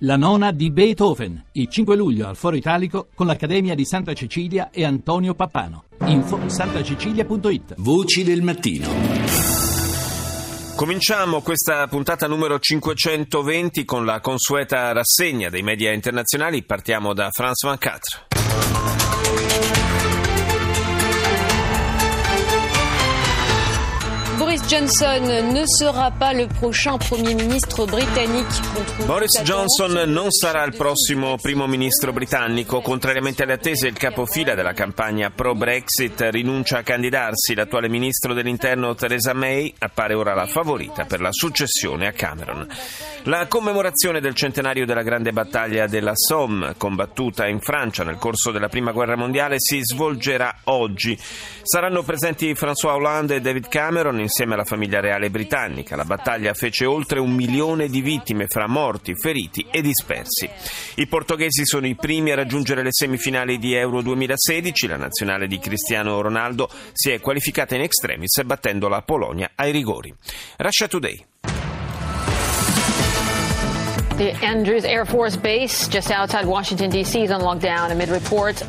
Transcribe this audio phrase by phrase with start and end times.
[0.00, 4.68] La nona di Beethoven, il 5 luglio al Foro Italico con l'Accademia di Santa Cecilia
[4.70, 5.84] e Antonio Pappano.
[6.04, 7.76] Info santacecilia.it.
[7.78, 8.88] Voci del mattino.
[10.76, 16.62] Cominciamo questa puntata numero 520 con la consueta rassegna dei media internazionali.
[16.62, 18.25] Partiamo da France 24.
[24.56, 29.04] Boris Johnson ne sarà pas le prochain Premier ministre britannique.
[29.04, 32.80] Boris Johnson non sarà il prossimo primo ministro britannico.
[32.80, 37.54] Contrariamente alle attese, il capofila della campagna pro-Brexit rinuncia a candidarsi.
[37.54, 42.66] L'attuale ministro dell'interno Theresa May appare ora la favorita per la successione a Cameron.
[43.24, 48.68] La commemorazione del centenario della grande battaglia della Somme, combattuta in Francia nel corso della
[48.68, 51.18] Prima Guerra Mondiale, si svolgerà oggi.
[51.62, 55.96] Saranno presenti François Hollande e David Cameron insieme alla famiglia reale britannica.
[55.96, 60.48] La battaglia fece oltre un milione di vittime fra morti, feriti e dispersi.
[60.96, 64.86] I portoghesi sono i primi a raggiungere le semifinali di Euro 2016.
[64.86, 70.14] La nazionale di Cristiano Ronaldo si è qualificata in extremis battendo la Polonia ai rigori.
[70.56, 71.24] Russia Today.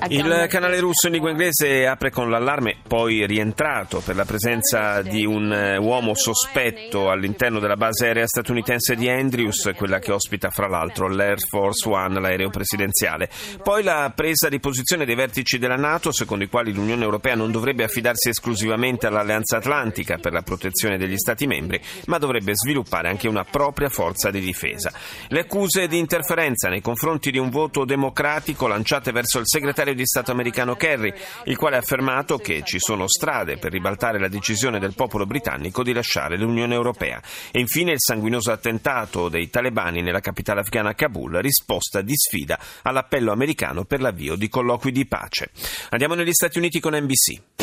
[0.09, 5.25] Il canale russo in lingua inglese apre con l'allarme, poi rientrato per la presenza di
[5.25, 10.68] un eh, uomo sospetto all'interno della base aerea statunitense di Andrews, quella che ospita fra
[10.68, 13.30] l'altro l'Air Force One, l'aereo presidenziale.
[13.64, 17.52] Poi la presa di posizione dei vertici della NATO, secondo i quali l'Unione Europea non
[17.52, 23.30] dovrebbe affidarsi esclusivamente all'Alleanza Atlantica per la protezione degli Stati membri, ma dovrebbe sviluppare anche
[23.30, 24.92] una propria forza di difesa.
[25.38, 30.04] Le accuse di interferenza nei confronti di un voto democratico lanciate verso il segretario di
[30.04, 34.80] Stato americano Kerry, il quale ha affermato che ci sono strade per ribaltare la decisione
[34.80, 37.22] del popolo britannico di lasciare l'Unione Europea.
[37.52, 43.32] E infine il sanguinoso attentato dei talebani nella capitale afghana Kabul, risposta di sfida all'appello
[43.32, 45.52] americano per l'avvio di colloqui di pace.
[45.92, 47.56] Andiamo negli Stati Uniti con NBC.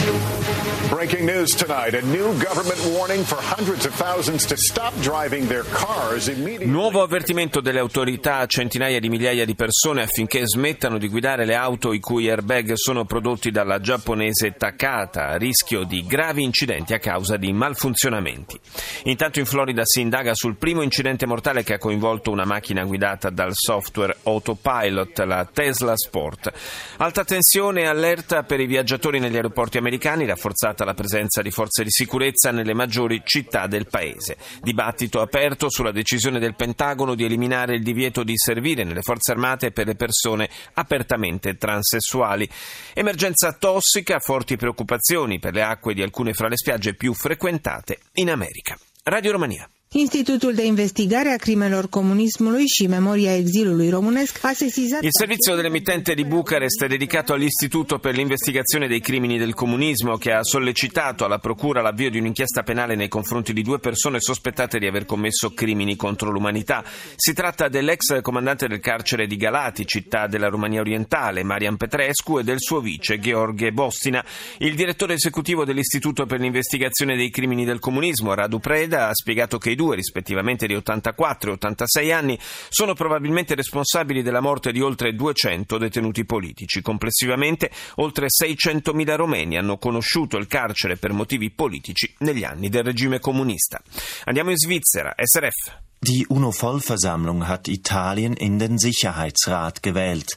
[0.91, 1.95] Breaking news tonight.
[1.95, 6.67] A new government warning for hundreds of thousands to stop driving their cars immediately.
[6.67, 11.55] Nuovo avvertimento delle autorità a centinaia di migliaia di persone affinché smettano di guidare le
[11.55, 16.99] auto i cui airbag sono prodotti dalla giapponese Takata, a rischio di gravi incidenti a
[16.99, 18.61] causa di malfunzionamenti.
[19.05, 23.31] Intanto in Florida si indaga sul primo incidente mortale che ha coinvolto una macchina guidata
[23.31, 26.53] dal software autopilot, la Tesla Sport.
[26.99, 31.51] Alta tensione e allerta per i viaggiatori negli aeroporti americani, rafforzata aumentata la presenza di
[31.51, 34.37] forze di sicurezza nelle maggiori città del paese.
[34.61, 39.71] Dibattito aperto sulla decisione del Pentagono di eliminare il divieto di servire nelle forze armate
[39.71, 42.49] per le persone apertamente transessuali.
[42.93, 48.31] Emergenza tossica, forti preoccupazioni per le acque di alcune fra le spiagge più frequentate in
[48.31, 48.77] America.
[49.05, 49.69] Radio Romania.
[49.97, 55.03] Institutul de investigare a crimelor comunismului și memoria exilului românesc a sesizat...
[55.03, 60.33] Il servizio dell'emittente di Bucarest è dedicato all'Istituto per l'investigazione dei crimini del comunismo che
[60.33, 64.87] ha sollecitato alla Procura l'avvio di un'inchiesta penale nei confronti di due persone sospettate di
[64.88, 66.83] aver commesso crimini contro l'umanità.
[67.15, 72.43] Si tratta dell'ex comandante del carcere di Galati, città della Romania orientale, Marian Petrescu, e
[72.43, 74.25] del suo vice, Gheorghe Bostina.
[74.59, 79.71] Il direttore esecutivo dell'Istituto per l'investigazione dei crimini del comunismo, Radu Preda, ha spiegato che
[79.71, 84.81] i due due, rispettivamente di 84 e 86 anni, sono probabilmente responsabili della morte di
[84.81, 86.81] oltre 200 detenuti politici.
[86.81, 93.19] Complessivamente oltre 600.000 romeni hanno conosciuto il carcere per motivi politici negli anni del regime
[93.19, 93.81] comunista.
[94.25, 95.83] Andiamo in Svizzera, SRF.
[95.99, 100.37] Die UNO-Vollversammlung hat Italien in den Sicherheitsrat gewählt.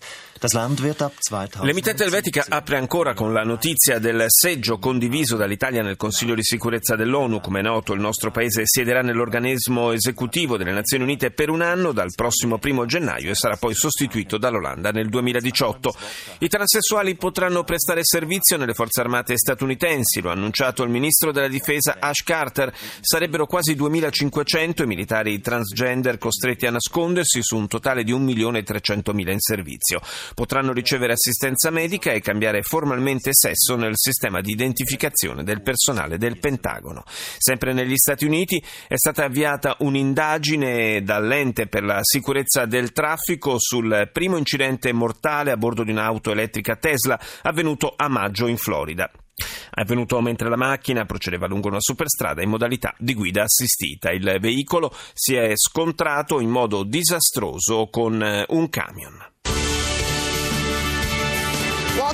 [1.64, 6.96] L'emittente elvetica apre ancora con la notizia del seggio condiviso dall'Italia nel Consiglio di sicurezza
[6.96, 7.40] dell'ONU.
[7.40, 11.92] Come è noto, il nostro paese siederà nell'organismo esecutivo delle Nazioni Unite per un anno
[11.92, 15.96] dal prossimo primo gennaio e sarà poi sostituito dall'Olanda nel 2018.
[16.40, 21.48] I transessuali potranno prestare servizio nelle forze armate statunitensi, lo ha annunciato il ministro della
[21.48, 22.74] difesa Ash Carter.
[23.02, 29.40] Sarebbero quasi 2500 i militari transgender costretti a nascondersi su un totale di 1.300.000 in
[29.40, 30.02] servizio
[30.34, 36.40] potranno ricevere assistenza medica e cambiare formalmente sesso nel sistema di identificazione del personale del
[36.40, 37.04] Pentagono.
[37.06, 44.10] Sempre negli Stati Uniti è stata avviata un'indagine dall'ente per la sicurezza del traffico sul
[44.12, 49.10] primo incidente mortale a bordo di un'auto elettrica Tesla avvenuto a maggio in Florida.
[49.38, 54.12] È avvenuto mentre la macchina procedeva lungo una superstrada in modalità di guida assistita.
[54.12, 59.36] Il veicolo si è scontrato in modo disastroso con un camion.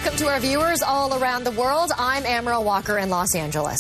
[0.04, 1.94] Welcome to our viewers all around the world.
[1.98, 3.80] I'm Amaral Walker in Los Angeles.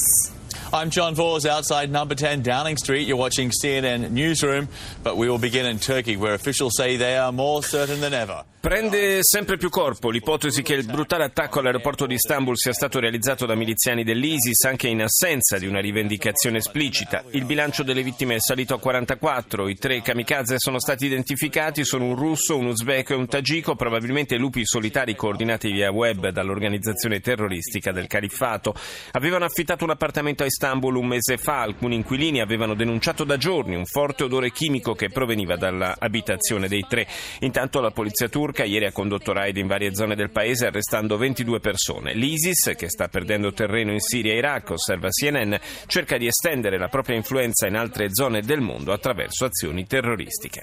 [0.71, 3.05] I'm John Vors outside number 10 Downing Street.
[3.09, 4.69] You're watching CNN Newsroom,
[5.03, 8.45] but we will begin in Turkey, where officials say they are more certain than ever.
[8.63, 13.45] Prende sempre più corpo l'ipotesi che il brutale attacco all'aeroporto di Istanbul sia stato realizzato
[13.45, 17.25] da miliziani dell'ISIS anche in assenza di una rivendicazione esplicita.
[17.31, 22.05] Il bilancio delle vittime è salito a 44, i tre kamikaze sono stati identificati, sono
[22.05, 27.91] un russo, un uzbeko e un tagico, probabilmente lupi solitari coordinati via web dall'organizzazione terroristica
[27.91, 28.73] del califfato.
[29.11, 33.75] Avevano affittato un appartamento a Istanbul un mese fa, alcuni inquilini avevano denunciato da giorni
[33.75, 37.05] un forte odore chimico che proveniva dall'abitazione dei tre.
[37.39, 41.16] Intanto la polizia turca turca ieri ha condotto raid in varie zone del paese arrestando
[41.16, 42.14] 22 persone.
[42.14, 45.54] L'ISIS, che sta perdendo terreno in Siria e Iraq, osserva CNN,
[45.86, 50.62] cerca di estendere la propria influenza in altre zone del mondo attraverso azioni terroristiche.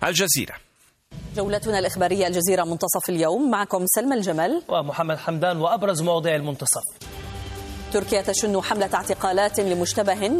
[0.00, 0.58] Al Jazeera.
[1.36, 7.09] جولتنا الإخبارية الجزيرة منتصف اليوم معكم سلمى الجمل ومحمد حمدان وأبرز مواضيع المنتصف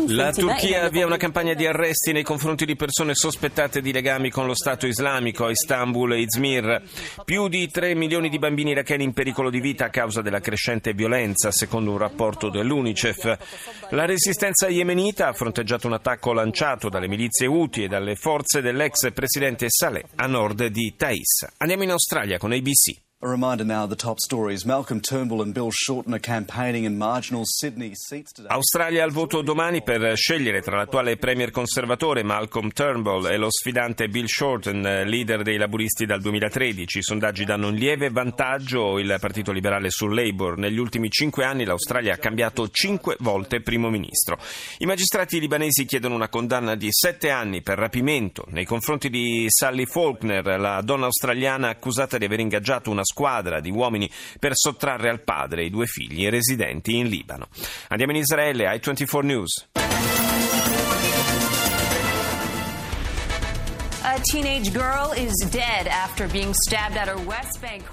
[0.07, 4.45] la Turchia avvia una campagna di arresti nei confronti di persone sospettate di legami con
[4.45, 6.81] lo Stato islamico a Istanbul e Izmir.
[7.25, 10.93] Più di 3 milioni di bambini iracheni in pericolo di vita a causa della crescente
[10.93, 13.89] violenza, secondo un rapporto dell'UNICEF.
[13.89, 19.11] La resistenza yemenita ha fronteggiato un attacco lanciato dalle milizie Houthi e dalle forze dell'ex
[19.11, 21.47] presidente Saleh a nord di Thais.
[21.57, 23.10] Andiamo in Australia con ABC.
[23.23, 24.65] A reminder now the top stories.
[24.65, 28.49] Malcolm Turnbull and Bill Shorten are campaigning in marginal Sydney seats today.
[28.49, 34.09] Australia al voto domani per scegliere tra l'attuale premier conservatore Malcolm Turnbull e lo sfidante
[34.09, 36.97] Bill Shorten, leader dei laburisti dal 2013.
[36.97, 40.57] I sondaggi danno un lieve vantaggio il Partito Liberale sul Labour.
[40.57, 44.39] Negli ultimi cinque anni l'Australia ha cambiato cinque volte primo ministro.
[44.79, 49.85] I magistrati libanesi chiedono una condanna di sette anni per rapimento nei confronti di Sally
[49.85, 54.09] Faulkner, la donna australiana accusata di aver ingaggiato una squadra di uomini
[54.39, 57.49] per sottrarre al padre i due figli residenti in Libano.
[57.89, 59.80] Andiamo in Israele, i24 News.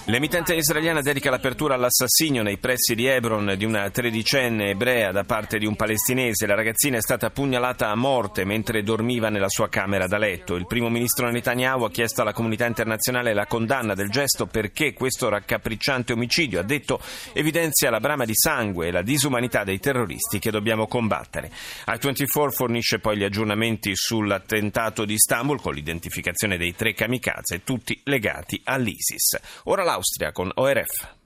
[0.06, 5.58] L'emittente israeliana dedica l'apertura all'assassinio nei pressi di Hebron di una tredicenne ebrea da parte
[5.58, 6.46] di un palestinese.
[6.46, 10.54] La ragazzina è stata pugnalata a morte mentre dormiva nella sua camera da letto.
[10.54, 15.28] Il primo ministro Netanyahu ha chiesto alla comunità internazionale la condanna del gesto perché questo
[15.28, 17.00] raccapricciante omicidio, ha detto,
[17.34, 21.50] evidenzia la brama di sangue e la disumanità dei terroristi che dobbiamo combattere.
[21.86, 28.00] I24 fornisce poi gli aggiornamenti sull'attentato di Istanbul con l'identificazione l'identificazione dei tre kamikaze, tutti
[28.04, 29.38] legati all'ISIS.
[29.64, 31.16] Ora l'Austria con ORF.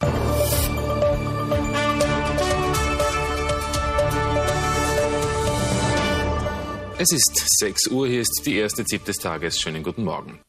[6.96, 9.58] Es ist 6 Uhr, hier ist die erste ZIP des Tages.
[9.58, 10.40] Schönen guten Morgen.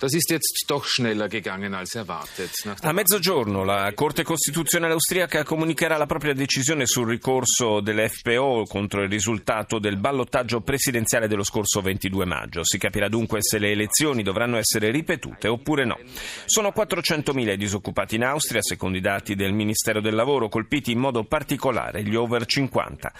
[0.00, 2.64] Das ist jetzt doch schneller gegangen als erwartet.
[2.80, 9.10] A mezzogiorno la Corte Costituzionale austriaca comunicherà la propria decisione sul ricorso dell'FPO contro il
[9.10, 12.64] risultato del ballottaggio presidenziale dello scorso 22 maggio.
[12.64, 15.98] Si capirà dunque se le elezioni dovranno essere ripetute oppure no.
[16.46, 20.98] Sono 400.000 i disoccupati in Austria, secondo i dati del Ministero del Lavoro, colpiti in
[20.98, 23.12] modo particolare gli over 50.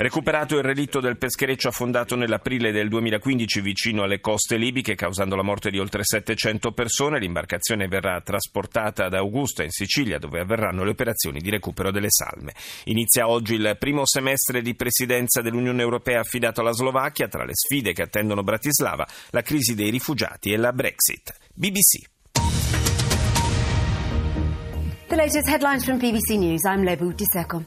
[0.00, 5.42] Recuperato il relitto del peschereccio affondato nell'aprile del 2015 vicino alle coste libiche, causando la
[5.42, 10.92] morte di oltre 700 persone, l'imbarcazione verrà trasportata ad Augusta in Sicilia, dove avverranno le
[10.92, 12.54] operazioni di recupero delle salme.
[12.84, 17.92] Inizia oggi il primo semestre di presidenza dell'Unione Europea affidato alla Slovacchia, tra le sfide
[17.92, 21.30] che attendono Bratislava, la crisi dei rifugiati e la Brexit.
[21.52, 22.08] BBC.
[25.08, 26.62] The latest headlines from BBC News.
[26.64, 27.64] I'm Lebu Diseko.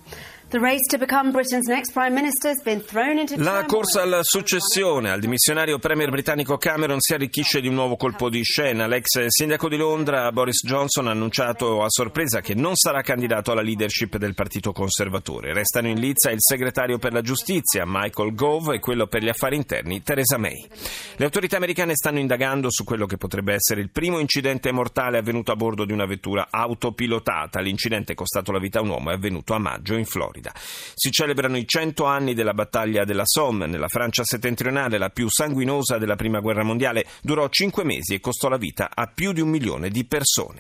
[3.38, 8.30] La corsa alla successione al dimissionario premier britannico Cameron si arricchisce di un nuovo colpo
[8.30, 8.86] di scena.
[8.86, 13.64] L'ex sindaco di Londra, Boris Johnson, ha annunciato a sorpresa che non sarà candidato alla
[13.64, 15.54] leadership del Partito Conservatore.
[15.54, 19.56] Restano in lizza il segretario per la giustizia, Michael Gove, e quello per gli affari
[19.56, 20.68] interni, Theresa May.
[21.16, 25.52] Le autorità americane stanno indagando su quello che potrebbe essere il primo incidente mortale avvenuto
[25.52, 27.60] a bordo di una vettura autopilotata.
[27.60, 30.43] L'incidente costato la vita a un uomo è avvenuto a maggio in Florida.
[30.44, 30.52] Florida.
[30.56, 35.98] Si celebrano i cento anni della battaglia della Somme nella Francia settentrionale, la più sanguinosa
[35.98, 37.06] della Prima Guerra Mondiale.
[37.22, 40.60] Durò cinque mesi e costò la vita a più di un milione di persone.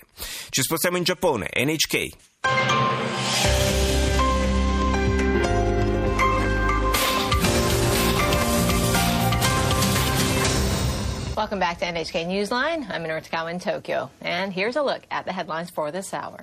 [0.49, 2.09] Ci spostiamo in Giappone, NHK.
[11.35, 12.87] Welcome back to NHK Newsline.
[12.89, 16.39] I'm in Earthcow in Tokyo, and here's a look at the headlines for this hour.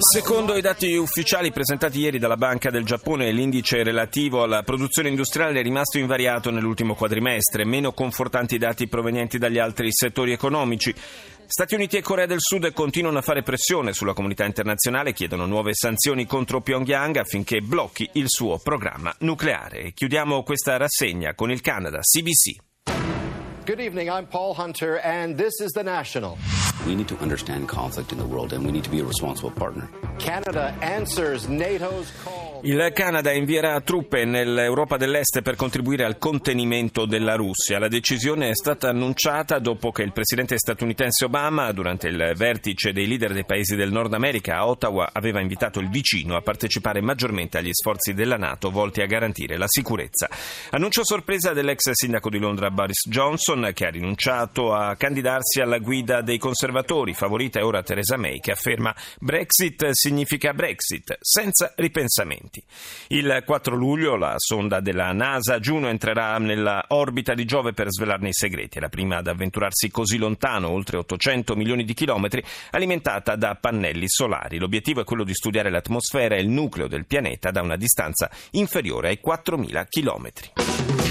[0.00, 5.60] Secondo i dati ufficiali presentati ieri dalla Banca del Giappone, l'indice relativo alla produzione industriale
[5.60, 10.94] è rimasto invariato nell'ultimo quadrimestre, meno confortanti i dati provenienti dagli altri settori economici.
[11.46, 15.74] Stati Uniti e Corea del Sud continuano a fare pressione sulla comunità internazionale chiedono nuove
[15.74, 19.92] sanzioni contro Pyongyang affinché blocchi il suo programma nucleare.
[19.92, 22.67] Chiudiamo questa rassegna con il Canada, CBC.
[23.68, 26.38] Good evening, I'm Paul Hunter and this is The National.
[26.86, 29.50] We need to understand conflict in the world and we need to be a responsible
[29.50, 29.90] partner.
[30.18, 32.47] Canada answers NATO's call.
[32.62, 37.78] Il Canada invierà truppe nell'Europa dell'Est per contribuire al contenimento della Russia.
[37.78, 43.06] La decisione è stata annunciata dopo che il presidente statunitense Obama, durante il vertice dei
[43.06, 47.58] leader dei paesi del Nord America a Ottawa, aveva invitato il vicino a partecipare maggiormente
[47.58, 50.28] agli sforzi della Nato volti a garantire la sicurezza.
[50.70, 56.22] Annuncio sorpresa dell'ex sindaco di Londra Boris Johnson, che ha rinunciato a candidarsi alla guida
[56.22, 57.14] dei conservatori.
[57.14, 62.62] Favorita è ora Theresa May, che afferma Brexit significa Brexit, senza ripensamenti precedenti.
[63.08, 68.28] Il 4 luglio la sonda della NASA Juno entrerà nella orbita di Giove per svelarne
[68.28, 68.78] i segreti.
[68.78, 74.08] È la prima ad avventurarsi così lontano, oltre 800 milioni di chilometri, alimentata da pannelli
[74.08, 74.58] solari.
[74.58, 79.08] L'obiettivo è quello di studiare l'atmosfera e il nucleo del pianeta da una distanza inferiore
[79.08, 81.07] ai 4.000 chilometri.